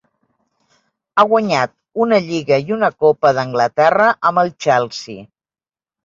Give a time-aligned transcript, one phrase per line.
[1.17, 1.73] Ha guanyat
[2.05, 5.27] una Lliga i una Copa d'Anglaterra amb el Chelsea.